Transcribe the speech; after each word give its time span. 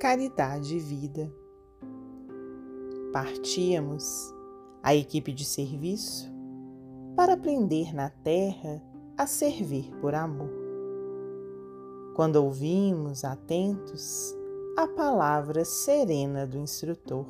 caridade 0.00 0.76
e 0.76 0.78
vida. 0.78 1.30
Partíamos, 3.12 4.34
a 4.82 4.94
equipe 4.94 5.30
de 5.30 5.44
serviço, 5.44 6.32
para 7.14 7.34
aprender 7.34 7.94
na 7.94 8.08
terra 8.08 8.82
a 9.18 9.26
servir 9.26 9.94
por 10.00 10.14
amor. 10.14 10.50
Quando 12.16 12.36
ouvimos, 12.36 13.24
atentos, 13.24 14.34
a 14.74 14.88
palavra 14.88 15.66
serena 15.66 16.46
do 16.46 16.56
instrutor. 16.56 17.28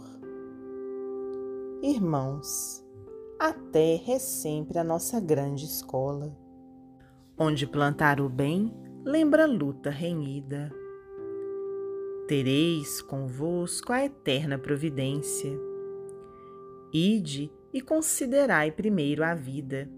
Irmãos, 1.83 2.87
a 3.41 3.53
terra 3.53 4.13
é 4.13 4.19
sempre 4.21 4.79
a 4.79 4.85
nossa 4.85 5.19
grande 5.19 5.65
escola, 5.65 6.39
onde 7.37 7.67
plantar 7.67 8.21
o 8.21 8.29
bem 8.29 8.73
lembra 9.05 9.45
luta 9.45 9.91
renhida. 9.91 10.80
Tereis 12.31 13.03
convosco 13.03 13.93
a 13.93 14.05
eterna 14.05 14.57
providência. 14.57 15.51
Ide 16.93 17.51
e 17.73 17.81
considerai 17.81 18.71
primeiro 18.71 19.25
a 19.25 19.35
vida. 19.35 19.91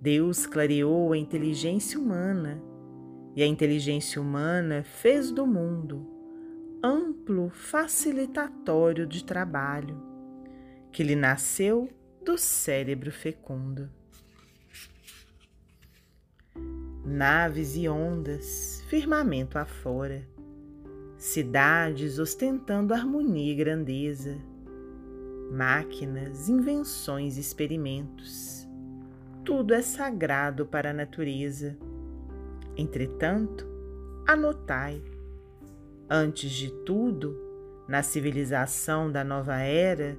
Deus 0.00 0.46
clareou 0.46 1.12
a 1.12 1.18
inteligência 1.18 1.98
humana 1.98 2.62
e 3.34 3.42
a 3.42 3.46
inteligência 3.48 4.22
humana 4.22 4.84
fez 4.84 5.32
do 5.32 5.44
mundo 5.44 6.08
amplo 6.84 7.50
facilitatório 7.50 9.04
de 9.04 9.24
trabalho, 9.24 10.00
que 10.92 11.02
lhe 11.02 11.16
nasceu 11.16 11.88
do 12.24 12.38
cérebro 12.38 13.10
fecundo. 13.10 13.90
Naves 17.04 17.74
e 17.74 17.88
ondas, 17.88 18.84
firmamento 18.86 19.58
afora, 19.58 20.30
cidades 21.22 22.18
ostentando 22.18 22.92
harmonia 22.92 23.52
e 23.52 23.54
grandeza, 23.54 24.36
máquinas, 25.52 26.48
invenções, 26.48 27.36
experimentos. 27.36 28.68
Tudo 29.44 29.72
é 29.72 29.82
sagrado 29.82 30.66
para 30.66 30.90
a 30.90 30.92
natureza. 30.92 31.78
Entretanto, 32.76 33.64
anotai, 34.26 35.00
antes 36.10 36.50
de 36.50 36.72
tudo, 36.84 37.38
na 37.86 38.02
civilização 38.02 39.10
da 39.10 39.22
nova 39.22 39.58
era, 39.58 40.18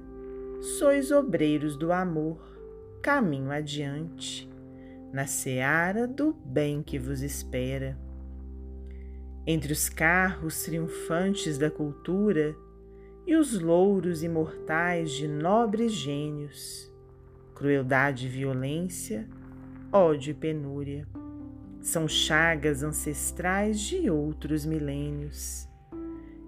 sois 0.78 1.10
obreiros 1.10 1.76
do 1.76 1.92
amor, 1.92 2.40
caminho 3.02 3.50
adiante, 3.50 4.50
na 5.12 5.26
seara 5.26 6.08
do 6.08 6.32
bem 6.32 6.82
que 6.82 6.98
vos 6.98 7.20
espera. 7.20 8.03
Entre 9.46 9.74
os 9.74 9.90
carros 9.90 10.62
triunfantes 10.62 11.58
da 11.58 11.70
cultura 11.70 12.56
e 13.26 13.36
os 13.36 13.60
louros 13.60 14.22
imortais 14.22 15.12
de 15.12 15.28
nobres 15.28 15.92
gênios, 15.92 16.90
crueldade 17.54 18.24
e 18.24 18.30
violência, 18.30 19.28
ódio 19.92 20.30
e 20.30 20.34
penúria, 20.34 21.06
são 21.78 22.08
chagas 22.08 22.82
ancestrais 22.82 23.78
de 23.78 24.08
outros 24.08 24.64
milênios. 24.64 25.68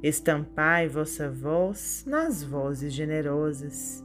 Estampai 0.02 0.88
vossa 0.88 1.30
voz 1.30 2.02
nas 2.06 2.42
vozes 2.42 2.94
generosas, 2.94 4.02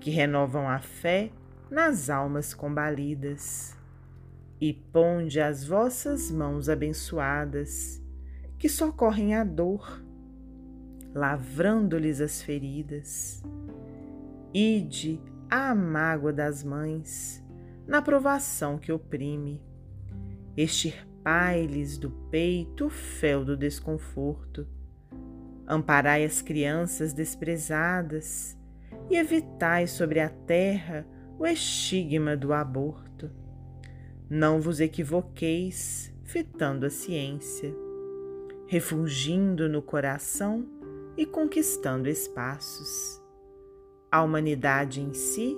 que 0.00 0.10
renovam 0.10 0.66
a 0.66 0.78
fé 0.78 1.30
nas 1.70 2.08
almas 2.08 2.54
combalidas, 2.54 3.76
e 4.58 4.72
ponde 4.72 5.38
as 5.38 5.66
vossas 5.66 6.30
mãos 6.30 6.70
abençoadas, 6.70 8.05
que 8.66 8.70
socorrem 8.72 9.32
a 9.32 9.44
dor, 9.44 10.04
lavrando-lhes 11.14 12.20
as 12.20 12.42
feridas. 12.42 13.40
Ide 14.52 15.20
à 15.48 15.72
mágoa 15.72 16.32
das 16.32 16.64
mães, 16.64 17.40
na 17.86 18.02
provação 18.02 18.76
que 18.76 18.90
oprime. 18.90 19.62
Extirpai-lhes 20.56 21.96
do 21.96 22.10
peito 22.28 22.86
o 22.86 22.90
fel 22.90 23.44
do 23.44 23.56
desconforto. 23.56 24.66
Amparai 25.64 26.24
as 26.24 26.42
crianças 26.42 27.12
desprezadas 27.12 28.58
e 29.08 29.14
evitai 29.14 29.86
sobre 29.86 30.18
a 30.18 30.28
terra 30.28 31.06
o 31.38 31.46
estigma 31.46 32.36
do 32.36 32.52
aborto. 32.52 33.30
Não 34.28 34.60
vos 34.60 34.80
equivoqueis 34.80 36.12
fitando 36.24 36.84
a 36.84 36.90
ciência, 36.90 37.85
refugindo 38.66 39.68
no 39.68 39.80
coração 39.80 40.66
e 41.16 41.24
conquistando 41.24 42.08
espaços. 42.08 43.22
A 44.10 44.22
humanidade 44.22 45.00
em 45.00 45.14
si 45.14 45.56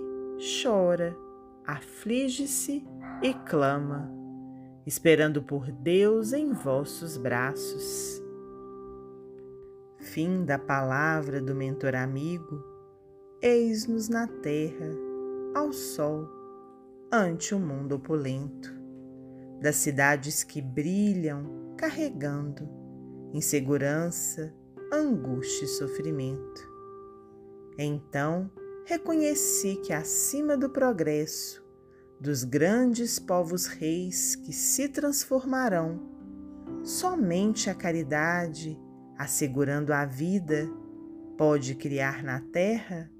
chora, 0.62 1.16
aflige-se 1.66 2.86
e 3.22 3.34
clama, 3.34 4.10
esperando 4.86 5.42
por 5.42 5.70
Deus 5.72 6.32
em 6.32 6.52
vossos 6.52 7.16
braços. 7.16 8.22
Fim 9.98 10.44
da 10.44 10.58
palavra 10.58 11.40
do 11.40 11.54
mentor 11.54 11.94
amigo 11.94 12.62
eis-nos 13.40 14.08
na 14.08 14.26
terra, 14.26 14.90
ao 15.54 15.72
sol, 15.72 16.28
ante 17.10 17.54
o 17.54 17.58
mundo 17.58 17.96
opulento, 17.96 18.72
das 19.60 19.76
cidades 19.76 20.42
que 20.44 20.60
brilham 20.60 21.74
carregando 21.76 22.68
insegurança, 23.32 24.54
angústia 24.92 25.64
e 25.64 25.68
sofrimento. 25.68 26.68
Então 27.78 28.50
reconheci 28.84 29.76
que 29.76 29.92
acima 29.92 30.56
do 30.56 30.70
progresso, 30.70 31.62
dos 32.20 32.42
grandes 32.42 33.18
povos 33.18 33.66
reis 33.66 34.34
que 34.34 34.52
se 34.52 34.88
transformarão, 34.88 36.00
somente 36.82 37.68
a 37.70 37.74
caridade, 37.74 38.78
assegurando 39.16 39.92
a 39.92 40.04
vida, 40.04 40.68
pode 41.36 41.74
criar 41.74 42.24
na 42.24 42.40
terra 42.40 43.10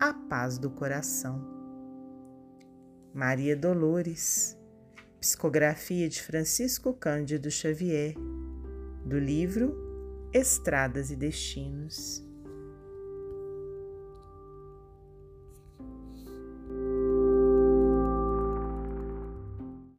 a 0.00 0.12
paz 0.12 0.58
do 0.58 0.70
coração. 0.70 1.54
Maria 3.14 3.56
Dolores, 3.56 4.58
psicografia 5.20 6.08
de 6.08 6.20
Francisco 6.20 6.92
Cândido 6.92 7.50
Xavier, 7.50 8.14
do 9.04 9.18
livro 9.18 9.76
Estradas 10.32 11.10
e 11.10 11.16
Destinos. 11.16 12.24